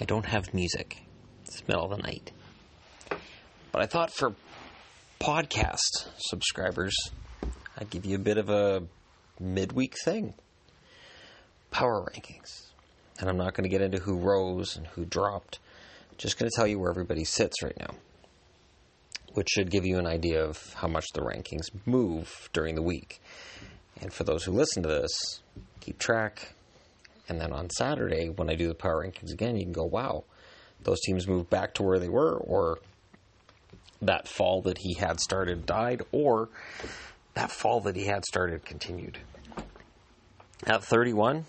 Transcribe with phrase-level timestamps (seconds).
[0.00, 1.02] I don't have music.
[1.44, 2.32] It's the middle of the night.
[3.72, 4.34] But I thought for
[5.20, 6.94] podcast subscribers,
[7.78, 8.84] I'd give you a bit of a
[9.40, 10.34] midweek thing.
[11.70, 12.66] Power rankings.
[13.18, 15.58] And I'm not going to get into who rose and who dropped.
[16.18, 17.94] Just going to tell you where everybody sits right now.
[19.34, 23.20] Which should give you an idea of how much the rankings move during the week.
[24.00, 25.42] And for those who listen to this,
[25.80, 26.55] keep track.
[27.28, 30.24] And then on Saturday, when I do the power rankings again, you can go, wow,
[30.82, 32.78] those teams moved back to where they were, or
[34.02, 36.48] that fall that he had started died, or
[37.34, 39.18] that fall that he had started continued.
[40.64, 41.44] At 31,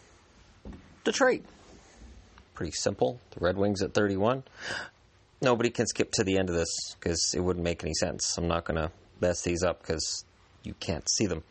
[1.04, 1.44] Detroit.
[2.56, 3.20] Pretty simple.
[3.32, 4.44] The Red Wings at 31.
[5.42, 8.38] Nobody can skip to the end of this because it wouldn't make any sense.
[8.38, 10.26] I'm not going to mess these up because
[10.64, 11.44] you can't see them.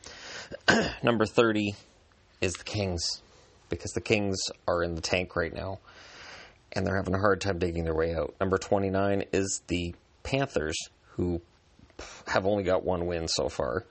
[1.02, 1.74] Number 30
[2.40, 3.22] is the Kings
[3.68, 5.78] because the Kings are in the tank right now
[6.72, 8.34] and they're having a hard time digging their way out.
[8.40, 10.76] Number 29 is the Panthers,
[11.12, 11.40] who
[12.26, 13.86] have only got one win so far.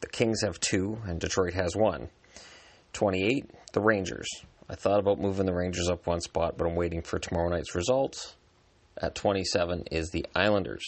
[0.00, 2.08] The Kings have two, and Detroit has one.
[2.92, 4.28] 28, the Rangers.
[4.68, 7.74] I thought about moving the Rangers up one spot, but I'm waiting for tomorrow night's
[7.74, 8.34] results.
[9.00, 10.84] At 27 is the Islanders.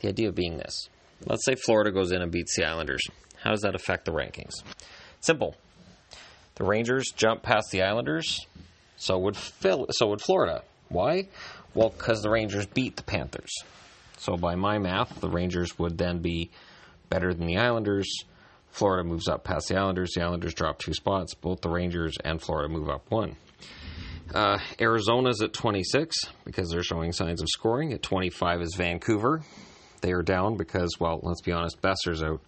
[0.00, 0.88] The idea being this
[1.26, 3.02] let's say Florida goes in and beats the Islanders.
[3.42, 4.52] How does that affect the rankings?
[5.20, 5.56] Simple.
[6.56, 8.46] The Rangers jump past the Islanders,
[8.96, 10.62] so would Phil, so would Florida.
[10.88, 11.28] Why?
[11.74, 13.52] Well, because the Rangers beat the Panthers.
[14.18, 16.50] So by my math, the Rangers would then be
[17.08, 18.06] better than the Islanders.
[18.70, 20.12] Florida moves up past the Islanders.
[20.14, 21.34] The Islanders drop two spots.
[21.34, 23.36] Both the Rangers and Florida move up one.
[24.34, 27.92] Uh, Arizona's at 26 because they're showing signs of scoring.
[27.92, 29.42] At 25 is Vancouver.
[30.00, 32.40] They are down because, well, let's be honest, Boeser's out.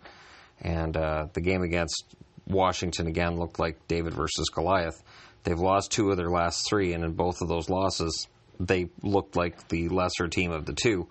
[0.61, 2.14] And uh, the game against
[2.46, 5.02] Washington again looked like David versus Goliath.
[5.44, 8.28] They've lost two of their last three, and in both of those losses,
[8.58, 11.08] they looked like the lesser team of the two.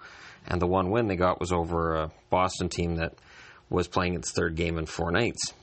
[0.47, 3.15] And the one win they got was over a Boston team that
[3.69, 5.53] was playing its third game in four nights.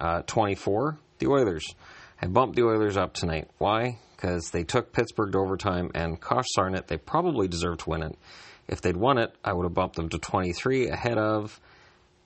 [0.00, 1.74] Uh, 24, the Oilers.
[2.20, 3.50] I bumped the Oilers up tonight.
[3.58, 3.98] Why?
[4.16, 8.02] Because they took Pittsburgh to overtime, and gosh darn it, they probably deserved to win
[8.02, 8.16] it.
[8.68, 11.60] If they'd won it, I would have bumped them to 23 ahead of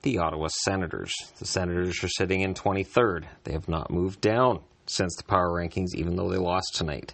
[0.07, 1.13] the Ottawa Senators.
[1.37, 3.25] The Senators are sitting in 23rd.
[3.43, 7.13] They have not moved down since the power rankings, even though they lost tonight.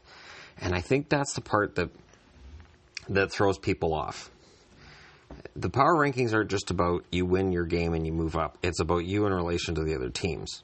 [0.62, 1.90] And I think that's the part that
[3.10, 4.30] that throws people off.
[5.56, 8.60] The power rankings aren't just about you win your game and you move up.
[8.62, 10.64] It's about you in relation to the other teams.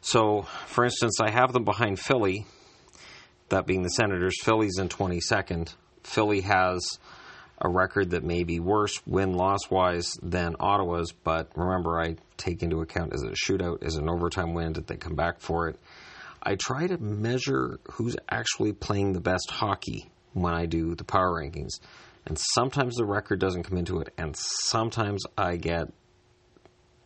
[0.00, 2.46] So, for instance, I have them behind Philly,
[3.48, 4.40] that being the Senators.
[4.40, 5.74] Philly's in 22nd.
[6.04, 7.00] Philly has
[7.58, 12.62] a record that may be worse win loss wise than Ottawa's, but remember, I take
[12.62, 15.40] into account is it a shootout, is it an overtime win, did they come back
[15.40, 15.78] for it?
[16.42, 21.40] I try to measure who's actually playing the best hockey when I do the power
[21.40, 21.80] rankings.
[22.26, 25.88] And sometimes the record doesn't come into it, and sometimes I get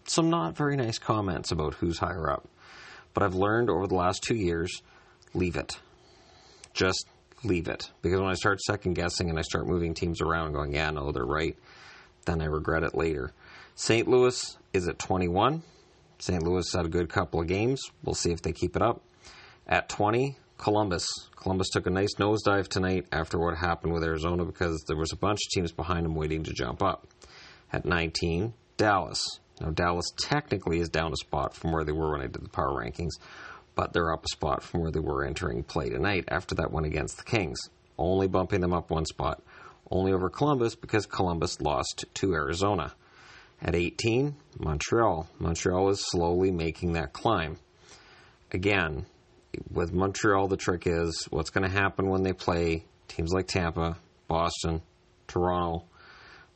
[0.05, 2.49] some not very nice comments about who's higher up.
[3.15, 4.83] But I've learned over the last two years
[5.35, 5.79] leave it.
[6.75, 7.07] Just
[7.45, 7.91] leave it.
[8.03, 10.91] Because when I start second guessing and I start moving teams around and going, yeah,
[10.91, 11.57] no, they're right,
[12.27, 13.33] then I regret it later.
[13.75, 14.07] St.
[14.09, 15.63] Louis is at 21.
[16.19, 16.43] St.
[16.43, 17.81] Louis had a good couple of games.
[18.05, 19.03] We'll see if they keep it up.
[19.67, 21.07] At 20, Columbus.
[21.37, 25.17] Columbus took a nice nosedive tonight after what happened with Arizona because there was a
[25.17, 27.07] bunch of teams behind them waiting to jump up.
[27.73, 29.25] At 19, Dallas.
[29.61, 32.49] Now, Dallas technically is down a spot from where they were when I did the
[32.49, 33.13] power rankings,
[33.81, 36.85] but they're up a spot from where they were entering play tonight after that one
[36.85, 37.59] against the Kings,
[37.97, 39.43] only bumping them up one spot,
[39.91, 42.93] only over Columbus because Columbus lost to Arizona.
[43.63, 45.31] At 18, Montreal.
[45.39, 47.57] Montreal is slowly making that climb.
[48.53, 49.07] Again,
[49.71, 53.97] with Montreal, the trick is what's going to happen when they play teams like Tampa,
[54.29, 54.83] Boston,
[55.27, 55.85] Toronto,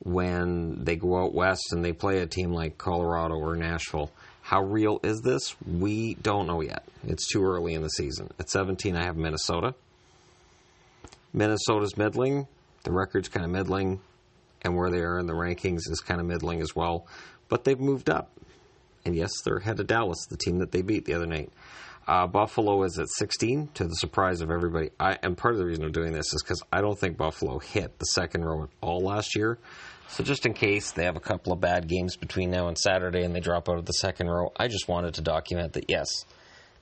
[0.01, 4.13] when they go out west and they play a team like Colorado or Nashville.
[4.45, 5.57] How real is this?
[5.67, 6.85] We don't know yet.
[7.07, 8.31] It's too early in the season.
[8.39, 9.75] At 17, I have Minnesota.
[11.33, 12.47] Minnesota's middling.
[12.83, 14.03] The record's kind of middling,
[14.61, 17.07] and where they are in the rankings is kind of middling as well.
[17.49, 18.33] But they've moved up.
[19.07, 21.51] And yes, they're ahead of Dallas, the team that they beat the other night.
[22.07, 24.91] Uh, Buffalo is at 16, to the surprise of everybody.
[25.01, 27.61] I, and part of the reason I'm doing this is because I don't think Buffalo
[27.61, 29.59] hit the second row at all last year.
[30.09, 33.25] So just in case they have a couple of bad games between now and Saturday
[33.25, 36.07] and they drop out of the second row, I just wanted to document that yes,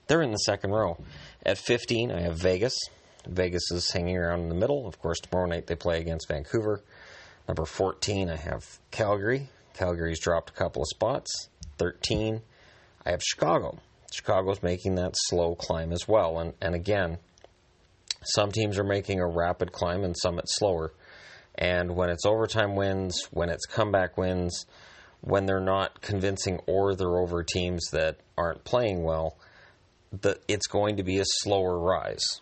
[0.07, 0.99] they're in the second row.
[1.47, 2.77] At 15, I have Vegas.
[3.27, 4.87] Vegas is hanging around in the middle.
[4.87, 6.83] Of course, tomorrow night they play against Vancouver.
[7.49, 9.49] Number 14, I have Calgary.
[9.75, 11.49] Calgary's dropped a couple of spots.
[11.79, 12.43] 13,
[13.07, 13.79] I have Chicago.
[14.13, 16.39] Chicago's making that slow climb as well.
[16.39, 17.19] And, and again,
[18.25, 20.93] Some teams are making a rapid climb and some it's slower.
[21.55, 24.67] And when it's overtime wins, when it's comeback wins,
[25.21, 29.37] when they're not convincing or they're over teams that aren't playing well,
[30.21, 32.41] the, it's going to be a slower rise.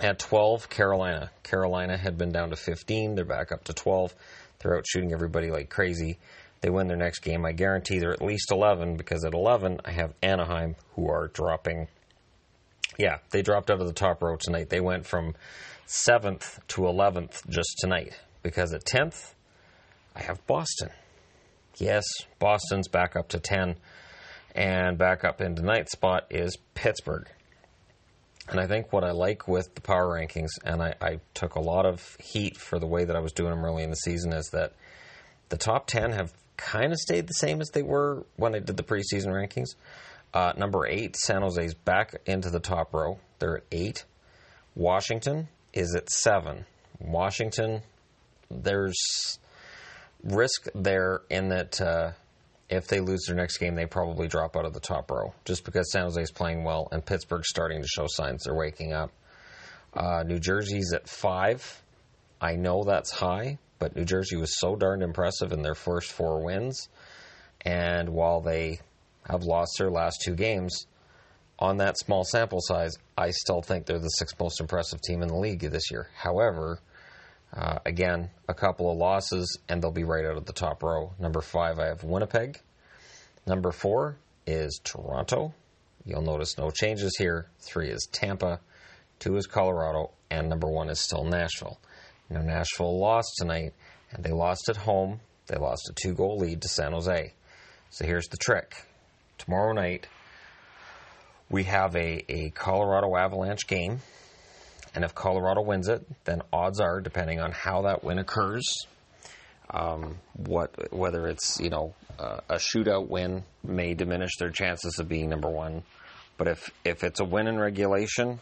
[0.00, 1.30] At 12, Carolina.
[1.42, 3.14] Carolina had been down to 15.
[3.14, 4.14] They're back up to 12.
[4.58, 6.18] They're out shooting everybody like crazy.
[6.60, 7.44] They win their next game.
[7.44, 11.88] I guarantee they're at least 11 because at 11, I have Anaheim who are dropping.
[12.98, 14.70] Yeah, they dropped out of the top row tonight.
[14.70, 15.34] They went from
[15.92, 19.34] 7th to 11th just tonight because at 10th,
[20.16, 20.88] I have Boston.
[21.76, 22.04] Yes,
[22.38, 23.76] Boston's back up to 10,
[24.54, 27.28] and back up into ninth spot is Pittsburgh.
[28.48, 31.60] And I think what I like with the power rankings, and I, I, took a
[31.60, 34.32] lot of heat for the way that I was doing them early in the season,
[34.32, 34.72] is that
[35.48, 38.76] the top 10 have kind of stayed the same as they were when I did
[38.76, 39.74] the preseason rankings.
[40.34, 43.18] Uh, number eight, San Jose's back into the top row.
[43.38, 44.04] They're at eight.
[44.74, 46.64] Washington is at seven.
[47.00, 47.82] Washington,
[48.50, 49.38] there's
[50.22, 52.12] risk there in that uh,
[52.68, 55.64] if they lose their next game, they probably drop out of the top row just
[55.64, 59.10] because San Jose is playing well and Pittsburgh's starting to show signs they're waking up.
[59.94, 61.82] Uh, New Jersey's at five.
[62.40, 66.42] I know that's high, but New Jersey was so darned impressive in their first four
[66.42, 66.88] wins.
[67.60, 68.80] And while they
[69.28, 70.86] have lost their last two games,
[71.62, 75.28] on that small sample size, I still think they're the sixth most impressive team in
[75.28, 76.08] the league this year.
[76.16, 76.80] However,
[77.56, 81.12] uh, again, a couple of losses, and they'll be right out of the top row.
[81.20, 82.60] Number five, I have Winnipeg.
[83.46, 85.54] Number four is Toronto.
[86.04, 87.46] You'll notice no changes here.
[87.60, 88.58] Three is Tampa.
[89.20, 90.10] Two is Colorado.
[90.32, 91.78] And number one is still Nashville.
[92.28, 93.74] Know, Nashville lost tonight,
[94.10, 95.20] and they lost at home.
[95.46, 97.34] They lost a two goal lead to San Jose.
[97.90, 98.74] So here's the trick.
[99.38, 100.08] Tomorrow night,
[101.52, 104.00] we have a, a Colorado Avalanche game
[104.94, 108.86] and if Colorado wins it, then odds are, depending on how that win occurs,
[109.70, 115.08] um, what whether it's you know uh, a shootout win may diminish their chances of
[115.08, 115.82] being number one.
[116.36, 118.38] But if if it's a win in regulation,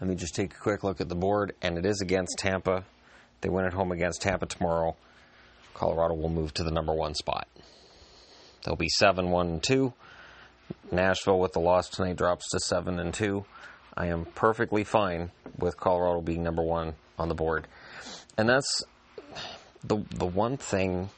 [0.00, 2.84] let me just take a quick look at the board, and it is against Tampa.
[3.42, 4.96] They win at home against Tampa tomorrow.
[5.74, 7.46] Colorado will move to the number one spot.
[8.64, 9.92] They'll be seven, one, and two.
[10.90, 13.44] Nashville with the loss tonight drops to seven and two.
[13.96, 17.66] I am perfectly fine with Colorado being number one on the board.
[18.36, 18.84] And that's
[19.84, 21.10] the the one thing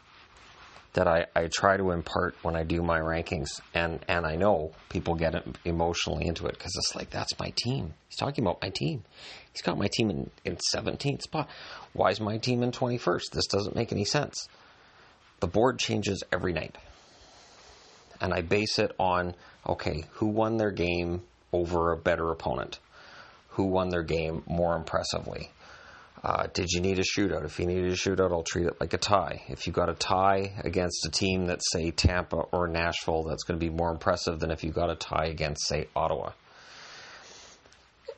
[0.92, 3.60] that I, I try to impart when I do my rankings.
[3.74, 7.94] And, and I know people get emotionally into it because it's like, that's my team.
[8.08, 9.04] He's talking about my team.
[9.52, 11.48] He's got my team in, in 17th spot.
[11.92, 13.30] Why is my team in 21st?
[13.32, 14.48] This doesn't make any sense.
[15.38, 16.76] The board changes every night.
[18.20, 19.34] And I base it on,
[19.66, 21.22] okay, who won their game
[21.52, 22.78] over a better opponent
[23.50, 25.50] who won their game more impressively.
[26.22, 27.44] Uh, did you need a shootout?
[27.44, 29.42] If you needed a shootout, I'll treat it like a tie.
[29.48, 33.58] If you got a tie against a team that's, say, Tampa or Nashville, that's going
[33.58, 36.32] to be more impressive than if you got a tie against, say, Ottawa.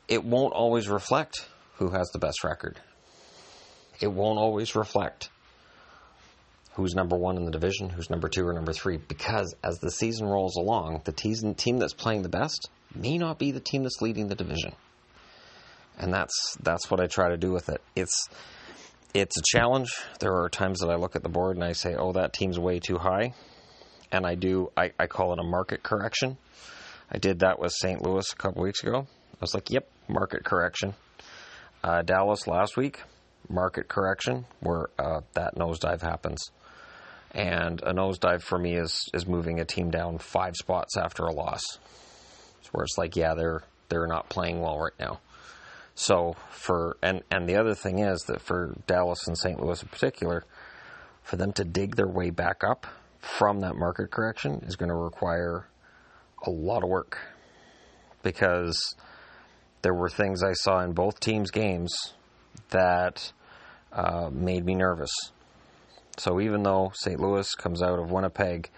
[0.07, 2.79] It won't always reflect who has the best record.
[4.01, 5.29] It won't always reflect
[6.75, 9.91] who's number one in the division, who's number two or number three, because as the
[9.91, 14.01] season rolls along, the team that's playing the best may not be the team that's
[14.01, 14.73] leading the division.
[15.97, 17.81] And that's that's what I try to do with it.
[17.95, 18.27] It's
[19.13, 19.89] it's a challenge.
[20.19, 22.57] There are times that I look at the board and I say, "Oh, that team's
[22.57, 23.35] way too high,"
[24.11, 24.71] and I do.
[24.75, 26.37] I, I call it a market correction.
[27.11, 28.01] I did that with St.
[28.01, 29.05] Louis a couple weeks ago.
[29.05, 30.95] I was like, "Yep, market correction."
[31.83, 33.01] Uh, Dallas last week,
[33.49, 36.49] market correction, where uh, that nosedive happens.
[37.33, 41.33] And a nosedive for me is is moving a team down five spots after a
[41.33, 41.63] loss
[42.59, 45.19] It's where it's like, yeah, they're they're not playing well right now.
[45.95, 49.59] So for and and the other thing is that for Dallas and St.
[49.59, 50.43] Louis in particular,
[51.23, 52.85] for them to dig their way back up
[53.19, 55.65] from that market correction is going to require
[56.45, 57.17] a lot of work
[58.21, 58.95] because
[59.81, 62.13] there were things I saw in both teams' games
[62.69, 63.31] that
[63.91, 65.11] uh, made me nervous.
[66.17, 67.19] So even though St.
[67.19, 68.69] Louis comes out of Winnipeg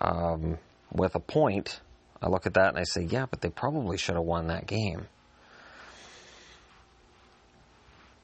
[0.00, 0.58] um,
[0.92, 1.80] with a point,
[2.20, 4.66] I look at that and I say, yeah, but they probably should have won that
[4.66, 5.06] game.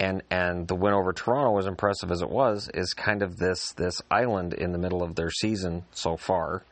[0.00, 3.72] And and the win over Toronto, as impressive as it was, is kind of this
[3.74, 6.64] this island in the middle of their season so far,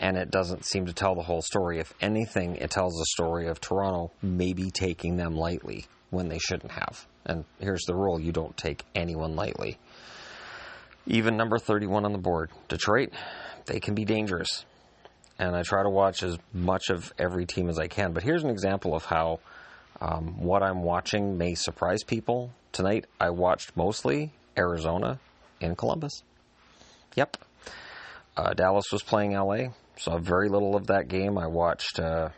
[0.00, 1.78] and it doesn't seem to tell the whole story.
[1.78, 6.72] If anything, it tells the story of Toronto maybe taking them lightly when they shouldn't
[6.72, 7.06] have.
[7.26, 9.76] And here's the rule: you don't take anyone lightly.
[11.08, 13.12] Even number 31 on the board, Detroit,
[13.66, 14.64] they can be dangerous
[15.38, 18.12] and I try to watch as much of every team as I can.
[18.12, 19.40] But here's an example of how
[20.00, 22.52] Um, what I'm watching may surprise people.
[22.70, 25.18] Tonight, I watched mostly Arizona
[25.60, 26.22] in Columbus.
[27.16, 27.36] Yep.
[28.36, 31.36] Uh, Dallas was playing LA, saw very little of that game.
[31.36, 32.28] I watched uh,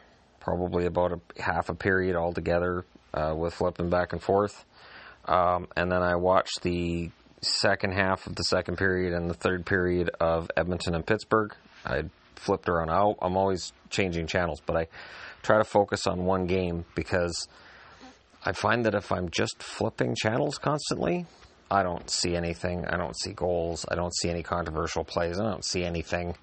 [0.40, 4.64] probably about a half a period altogether uh, with flipping back and forth.
[5.26, 7.10] Um, and then I watched the
[7.42, 11.54] second half of the second period and the third period of Edmonton and Pittsburgh.
[11.84, 12.04] I
[12.36, 12.90] flipped around.
[13.20, 14.88] I'm always changing channels, but I
[15.42, 17.48] try to focus on one game because
[18.44, 21.26] I find that if I'm just flipping channels constantly,
[21.70, 22.84] I don't see anything.
[22.86, 23.86] I don't see goals.
[23.88, 25.38] I don't see any controversial plays.
[25.38, 26.34] I don't see anything.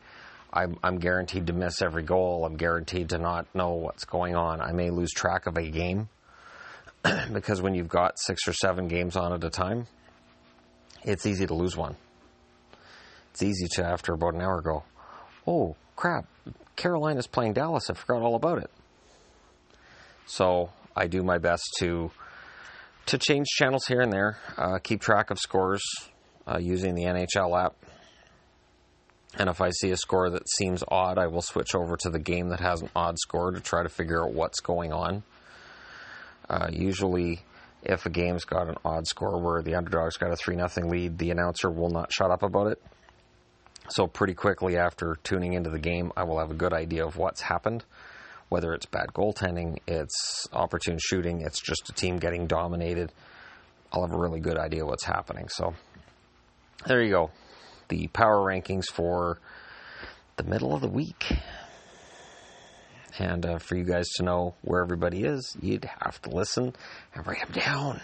[0.53, 2.45] I'm, I'm guaranteed to miss every goal.
[2.45, 4.61] I'm guaranteed to not know what's going on.
[4.61, 6.07] I may lose track of a game
[7.33, 9.87] because when you've got six or seven games on at a time,
[11.03, 11.95] it's easy to lose one.
[13.31, 14.83] It's easy to, after about an hour, go,
[15.45, 16.25] oh, crap,
[16.75, 17.89] Carolina's playing Dallas.
[17.89, 18.71] I forgot all about it.
[20.25, 22.11] So I do my best to
[23.07, 25.81] to change channels here and there, uh, keep track of scores
[26.45, 27.73] uh, using the NHL app.
[29.35, 32.19] And if I see a score that seems odd, I will switch over to the
[32.19, 35.23] game that has an odd score to try to figure out what's going on.
[36.49, 37.39] Uh, usually,
[37.87, 41.17] if a game's got an odd score where the underdog's got a 3 0 lead,
[41.17, 42.81] the announcer will not shut up about it.
[43.89, 47.15] So, pretty quickly after tuning into the game, I will have a good idea of
[47.15, 47.85] what's happened.
[48.49, 53.13] Whether it's bad goaltending, it's opportune shooting, it's just a team getting dominated,
[53.91, 55.47] I'll have a really good idea what's happening.
[55.47, 55.73] So,
[56.85, 57.31] there you go.
[57.87, 59.39] The power rankings for
[60.35, 61.33] the middle of the week.
[63.19, 66.73] And uh, for you guys to know where everybody is, you'd have to listen
[67.13, 68.01] and write them down.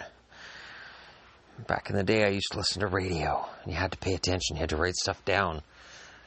[1.66, 4.14] Back in the day, I used to listen to radio, and you had to pay
[4.14, 4.56] attention.
[4.56, 5.62] You had to write stuff down.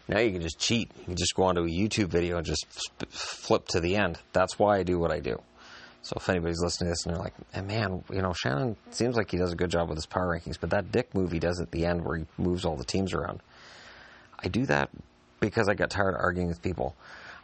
[0.08, 0.90] Now you can just cheat.
[1.00, 2.66] You can just go onto a YouTube video and just
[3.10, 4.18] flip to the end.
[4.32, 5.42] That's why I do what I do.
[6.02, 9.18] So if anybody's listening to this and they're like, hey, man, you know, Shannon seems
[9.18, 11.60] like he does a good job with his power rankings, but that Dick movie does
[11.60, 13.42] at the end where he moves all the teams around.
[14.40, 14.90] I do that
[15.42, 16.96] because I got tired of arguing with people.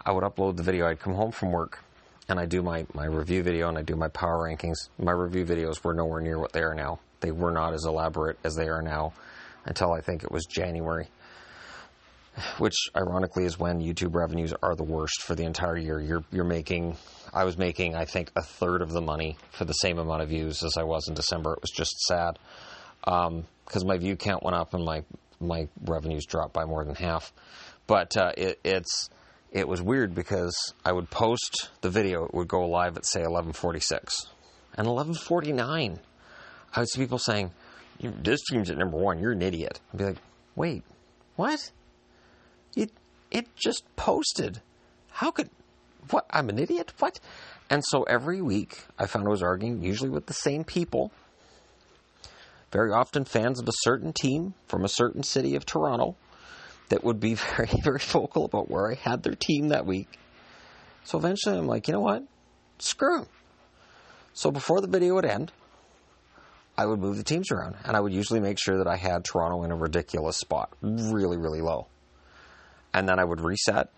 [0.05, 0.87] I would upload the video.
[0.87, 1.79] I'd come home from work
[2.27, 4.89] and I do my, my review video and I do my power rankings.
[4.99, 6.99] My review videos were nowhere near what they are now.
[7.21, 9.13] They were not as elaborate as they are now
[9.65, 11.07] until I think it was January,
[12.57, 16.01] which ironically is when YouTube revenues are the worst for the entire year.
[16.01, 16.97] You're, you're making,
[17.33, 20.29] I was making, I think, a third of the money for the same amount of
[20.29, 21.53] views as I was in December.
[21.53, 22.39] It was just sad
[23.01, 25.03] because um, my view count went up and my,
[25.39, 27.31] my revenues dropped by more than half.
[27.87, 29.09] But uh, it, it's,
[29.53, 33.21] it was weird because I would post the video, it would go live at say
[33.21, 34.25] 11:46,
[34.73, 35.99] and 11:49,
[36.75, 37.51] I would see people saying,
[37.99, 39.19] "This team's at number one.
[39.19, 40.21] You're an idiot." I'd be like,
[40.55, 40.83] "Wait,
[41.35, 41.71] what?
[42.75, 42.91] It
[43.29, 44.61] it just posted.
[45.11, 45.51] How could
[46.09, 46.25] what?
[46.31, 46.91] I'm an idiot.
[46.97, 47.19] What?"
[47.69, 51.11] And so every week, I found I was arguing, usually with the same people.
[52.71, 56.15] Very often, fans of a certain team from a certain city of Toronto
[56.89, 60.19] that would be very, very vocal about where I had their team that week.
[61.03, 62.23] So eventually I'm like, you know what?
[62.79, 63.27] Screw them.
[64.33, 65.51] So before the video would end,
[66.77, 67.75] I would move the teams around.
[67.83, 71.37] And I would usually make sure that I had Toronto in a ridiculous spot, really,
[71.37, 71.87] really low.
[72.93, 73.89] And then I would reset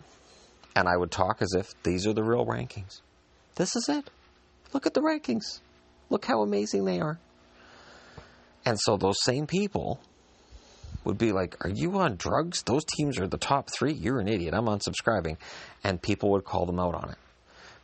[0.74, 3.00] and I would talk as if these are the real rankings.
[3.54, 4.10] This is it.
[4.74, 5.60] Look at the rankings.
[6.10, 7.18] Look how amazing they are.
[8.66, 10.00] And so those same people
[11.06, 12.62] would be like, Are you on drugs?
[12.64, 13.92] Those teams are the top three.
[13.92, 14.52] You're an idiot.
[14.52, 15.38] I'm unsubscribing.
[15.84, 17.16] And people would call them out on it.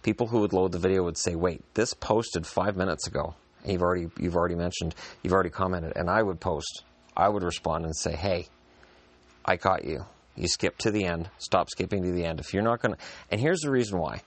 [0.03, 3.35] People who would load the video would say, Wait, this posted five minutes ago.
[3.63, 6.83] And you've already you've already mentioned, you've already commented, and I would post,
[7.17, 8.49] I would respond and say, Hey,
[9.45, 10.05] I caught you.
[10.35, 11.31] You skip to the end.
[11.39, 12.41] Stop skipping to the end.
[12.41, 12.97] If you're not gonna
[13.31, 14.23] and here's the reason why.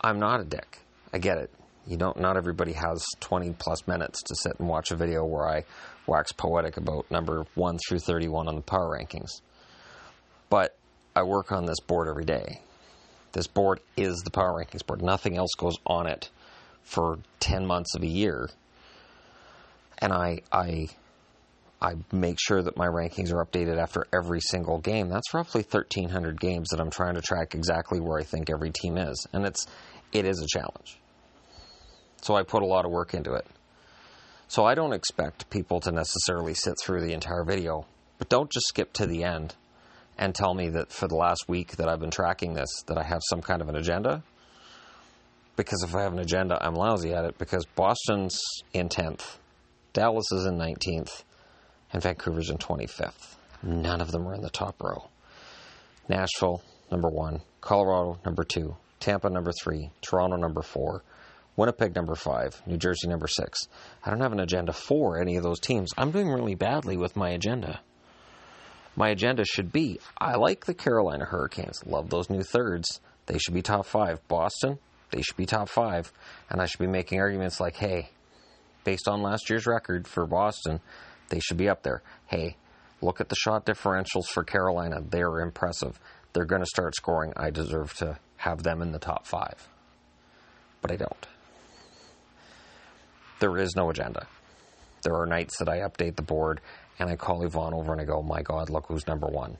[0.00, 0.78] I'm not a dick.
[1.12, 1.50] I get it.
[1.88, 5.48] You don't not everybody has 20 plus minutes to sit and watch a video where
[5.48, 5.64] I
[6.06, 9.40] wax poetic about number 1 through 31 on the power rankings.
[10.50, 10.76] But
[11.16, 12.60] I work on this board every day.
[13.32, 15.00] This board is the power rankings board.
[15.02, 16.30] Nothing else goes on it
[16.82, 18.50] for 10 months of a year.
[19.98, 20.88] And I I
[21.80, 25.08] I make sure that my rankings are updated after every single game.
[25.08, 28.98] That's roughly 1300 games that I'm trying to track exactly where I think every team
[28.98, 29.26] is.
[29.32, 29.66] And it's
[30.12, 30.98] it is a challenge.
[32.22, 33.46] So I put a lot of work into it.
[34.48, 37.86] So I don't expect people to necessarily sit through the entire video,
[38.18, 39.54] but don't just skip to the end
[40.16, 43.04] and tell me that for the last week that I've been tracking this, that I
[43.04, 44.22] have some kind of an agenda.
[45.54, 48.40] Because if I have an agenda, I'm lousy at it because Boston's
[48.72, 49.36] in 10th,
[49.92, 51.24] Dallas is in 19th,
[51.92, 53.36] and Vancouver's in 25th.
[53.62, 55.08] None of them are in the top row.
[56.08, 57.40] Nashville, number one.
[57.60, 58.76] Colorado, number two.
[59.00, 59.90] Tampa, number three.
[60.00, 61.02] Toronto, number four.
[61.58, 63.66] Winnipeg number five, New Jersey number six.
[64.04, 65.90] I don't have an agenda for any of those teams.
[65.98, 67.80] I'm doing really badly with my agenda.
[68.94, 73.00] My agenda should be I like the Carolina Hurricanes, love those new thirds.
[73.26, 74.20] They should be top five.
[74.28, 74.78] Boston,
[75.10, 76.12] they should be top five.
[76.48, 78.10] And I should be making arguments like, hey,
[78.84, 80.78] based on last year's record for Boston,
[81.28, 82.02] they should be up there.
[82.26, 82.56] Hey,
[83.02, 85.00] look at the shot differentials for Carolina.
[85.00, 85.98] They're impressive.
[86.32, 87.32] They're going to start scoring.
[87.36, 89.68] I deserve to have them in the top five.
[90.80, 91.26] But I don't.
[93.40, 94.26] There is no agenda.
[95.02, 96.60] There are nights that I update the board
[96.98, 99.56] and I call Yvonne over and I go, oh my God, look who's number one.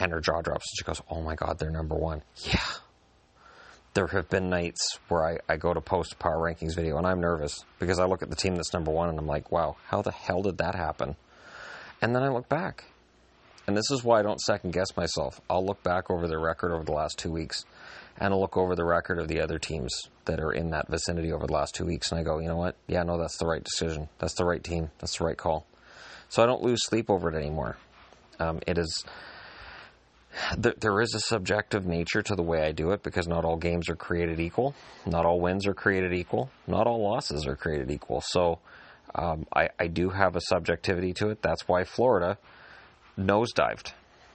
[0.00, 2.22] And her jaw drops and she goes, oh my God, they're number one.
[2.44, 2.60] Yeah.
[3.94, 7.06] There have been nights where I, I go to post a power rankings video and
[7.06, 9.76] I'm nervous because I look at the team that's number one and I'm like, wow,
[9.86, 11.16] how the hell did that happen?
[12.00, 12.84] And then I look back.
[13.66, 15.40] And this is why I don't second guess myself.
[15.50, 17.64] I'll look back over their record over the last two weeks
[18.18, 21.32] and I'll look over the record of the other teams that are in that vicinity
[21.32, 22.76] over the last two weeks, and I go, you know what?
[22.86, 24.08] Yeah, no, that's the right decision.
[24.18, 24.90] That's the right team.
[24.98, 25.66] That's the right call.
[26.28, 27.76] So I don't lose sleep over it anymore.
[28.38, 29.04] Um, it is
[30.56, 33.56] there, there is a subjective nature to the way I do it because not all
[33.56, 34.74] games are created equal,
[35.06, 38.20] not all wins are created equal, not all losses are created equal.
[38.20, 38.58] So
[39.14, 41.42] um, I, I do have a subjectivity to it.
[41.42, 42.38] That's why Florida
[43.18, 43.92] nosedived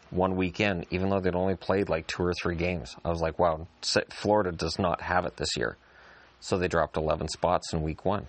[0.10, 2.96] one weekend, even though they'd only played like two or three games.
[3.04, 3.68] I was like, wow,
[4.12, 5.78] Florida does not have it this year.
[6.40, 8.28] So they dropped 11 spots in week one.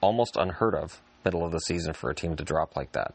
[0.00, 3.14] Almost unheard of, middle of the season, for a team to drop like that.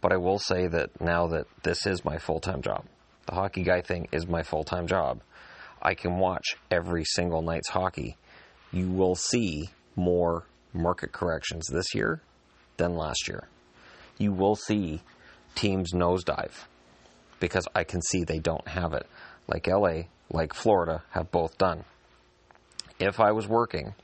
[0.00, 2.84] But I will say that now that this is my full time job,
[3.26, 5.20] the hockey guy thing is my full time job,
[5.80, 8.16] I can watch every single night's hockey.
[8.72, 12.20] You will see more market corrections this year
[12.76, 13.48] than last year.
[14.18, 15.02] You will see
[15.54, 16.64] teams nosedive
[17.40, 19.06] because I can see they don't have it.
[19.46, 21.84] Like LA, like Florida, have both done.
[22.98, 23.94] If I was working,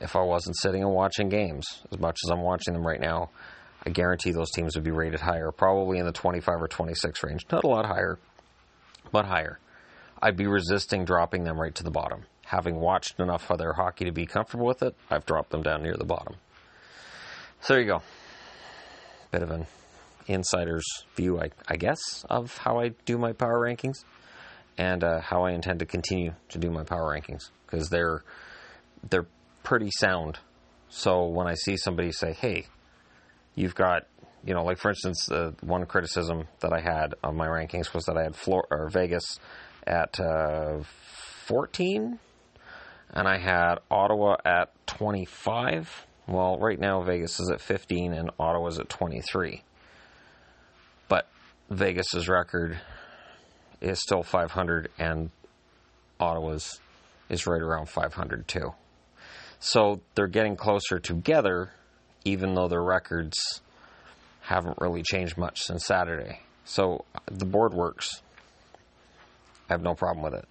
[0.00, 3.30] if I wasn't sitting and watching games as much as I'm watching them right now,
[3.84, 7.46] I guarantee those teams would be rated higher, probably in the 25 or 26 range.
[7.52, 8.18] Not a lot higher,
[9.12, 9.60] but higher.
[10.20, 12.24] I'd be resisting dropping them right to the bottom.
[12.46, 15.82] Having watched enough of their hockey to be comfortable with it, I've dropped them down
[15.82, 16.36] near the bottom.
[17.60, 18.02] So there you go.
[19.30, 19.66] Bit of an
[20.26, 20.86] insider's
[21.16, 24.04] view, I, I guess, of how I do my power rankings
[24.78, 28.22] and uh, how I intend to continue to do my power rankings because they're
[29.08, 29.26] they're
[29.62, 30.38] pretty sound.
[30.88, 32.66] So when I see somebody say, "Hey,
[33.54, 34.06] you've got,"
[34.44, 38.04] you know, like for instance, uh, one criticism that I had of my rankings was
[38.04, 39.38] that I had Flor- or Vegas
[39.86, 40.82] at uh,
[41.46, 42.18] 14,
[43.10, 46.06] and I had Ottawa at 25.
[46.28, 49.62] Well, right now Vegas is at 15 and Ottawa is at 23.
[51.70, 52.78] Vegas's record
[53.80, 55.30] is still 500, and
[56.20, 56.80] Ottawa's
[57.28, 58.72] is right around 500 too.
[59.58, 61.70] So they're getting closer together,
[62.24, 63.62] even though their records
[64.42, 66.40] haven't really changed much since Saturday.
[66.64, 68.22] So the board works.
[69.68, 70.46] I have no problem with it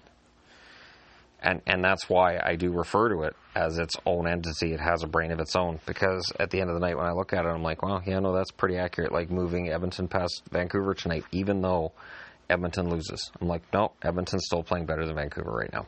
[1.46, 4.74] and and that's why I do refer to it as its own entity.
[4.74, 7.06] It has a brain of its own because at the end of the night, when
[7.06, 9.12] I look at it, I'm like, well, yeah, no, that's pretty accurate.
[9.12, 11.94] Like moving Edmonton past Vancouver tonight, even though
[12.50, 15.86] Edmonton loses, I'm like, no, Edmonton's still playing better than Vancouver right now.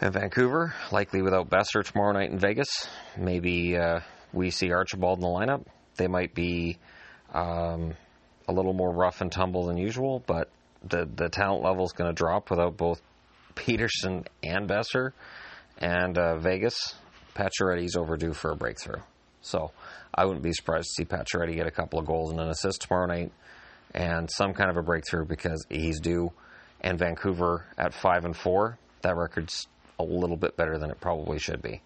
[0.00, 2.88] And Vancouver, likely without Boeser tomorrow night in Vegas.
[3.16, 4.00] Maybe uh,
[4.32, 5.64] we see Archibald in the lineup.
[5.96, 6.78] They might be
[7.32, 7.94] um,
[8.48, 10.50] a little more rough and tumble than usual, but
[10.86, 13.00] the the talent level is going to drop without both
[13.56, 15.12] Pettersson and Boeser,
[15.78, 16.94] and uh, Vegas,
[17.34, 19.00] Pacioretty's overdue for a breakthrough.
[19.42, 19.72] So
[20.14, 22.82] I wouldn't be surprised to see Pacioretty get a couple of goals and an assist
[22.82, 23.32] tomorrow night,
[23.94, 26.32] and some kind of a breakthrough because he's due.
[26.80, 29.66] And Vancouver at five and four, that record's
[29.98, 31.80] a little bit better than it probably should be,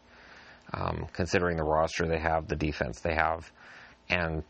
[0.72, 3.50] um, considering the roster they have, the defense they have,
[4.08, 4.42] and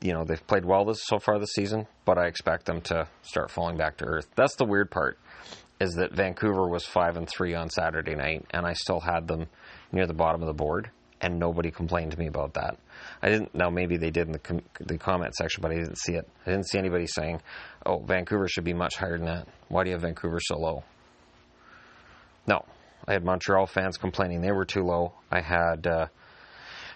[0.00, 1.86] you know they've played well this so far this season.
[2.04, 4.28] But I expect them to start falling back to earth.
[4.34, 5.18] That's the weird part
[5.82, 9.46] is that Vancouver was five and three on Saturday night, and I still had them
[9.90, 10.90] near the bottom of the board,
[11.20, 12.78] and nobody complained to me about that.
[13.20, 13.52] I didn't.
[13.52, 16.28] Now maybe they did in the com- the comment section, but I didn't see it.
[16.46, 17.42] I didn't see anybody saying,
[17.84, 20.84] "Oh, Vancouver should be much higher than that." Why do you have Vancouver so low?
[22.46, 22.64] No,
[23.08, 25.14] I had Montreal fans complaining they were too low.
[25.32, 26.06] I had uh,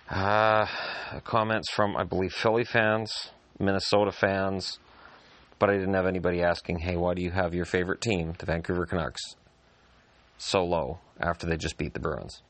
[0.08, 0.66] uh,
[1.24, 4.78] comments from I believe Philly fans, Minnesota fans,
[5.58, 8.46] but I didn't have anybody asking, hey, why do you have your favorite team, the
[8.46, 9.22] Vancouver Canucks,
[10.38, 12.42] so low after they just beat the Bruins?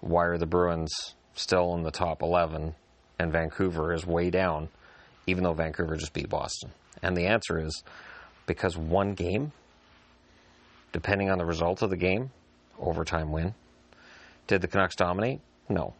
[0.00, 2.74] Why are the Bruins still in the top 11
[3.18, 4.68] and Vancouver is way down,
[5.26, 6.70] even though Vancouver just beat Boston?
[7.02, 7.82] And the answer is
[8.46, 9.52] because one game
[10.92, 12.30] depending on the result of the game,
[12.78, 13.54] overtime win.
[14.46, 15.40] Did the Canucks dominate?
[15.68, 15.94] No.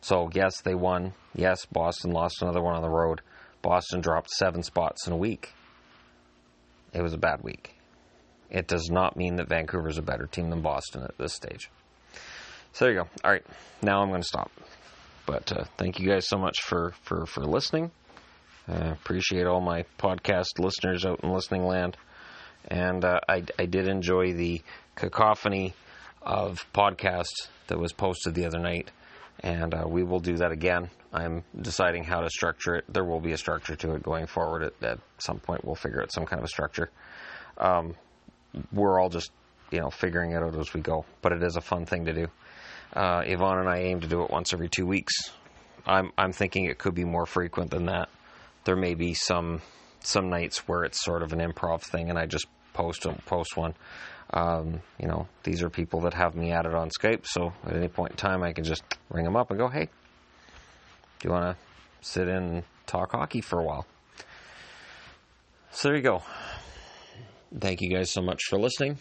[0.00, 1.14] So, yes, they won.
[1.34, 3.22] Yes, Boston lost another one on the road.
[3.66, 5.52] Boston dropped seven spots in a week.
[6.92, 7.74] It was a bad week.
[8.48, 11.68] It does not mean that Vancouver is a better team than Boston at this stage.
[12.72, 13.08] So there you go.
[13.24, 13.44] All right,
[13.82, 14.52] now I'm going to stop.
[15.26, 17.90] But uh, thank you guys so much for for for listening.
[18.68, 21.96] Uh, appreciate all my podcast listeners out in listening land,
[22.68, 24.62] and uh, I I did enjoy the
[24.94, 25.74] cacophony
[26.22, 28.92] of podcasts that was posted the other night,
[29.40, 30.90] and uh, we will do that again.
[31.12, 32.84] I'm deciding how to structure it.
[32.92, 34.62] There will be a structure to it going forward.
[34.62, 36.90] At, at some point, we'll figure out some kind of a structure.
[37.58, 37.94] Um,
[38.72, 39.30] we're all just
[39.70, 42.12] you know figuring it out as we go, but it is a fun thing to
[42.12, 42.26] do.
[42.94, 45.14] Uh, Yvonne and I aim to do it once every two weeks.
[45.86, 48.08] I'm I'm thinking it could be more frequent than that.
[48.64, 49.62] There may be some
[50.00, 53.74] some nights where it's sort of an improv thing, and I just post post one.
[54.32, 57.88] Um, you know, these are people that have me added on Skype, so at any
[57.88, 59.88] point in time, I can just ring them up and go, "Hey,
[61.18, 61.56] do you want to
[62.06, 63.86] sit in and talk hockey for a while?"
[65.70, 66.22] So there you go.
[67.58, 68.98] Thank you guys so much for listening.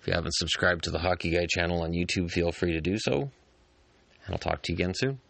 [0.00, 2.98] If you haven't subscribed to the Hockey Guy channel on YouTube, feel free to do
[2.98, 3.30] so.
[4.26, 5.20] And I'll talk to you again soon.